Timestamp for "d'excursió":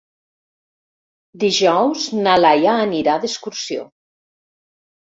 3.27-3.89